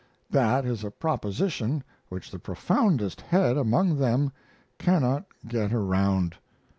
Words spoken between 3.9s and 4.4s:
them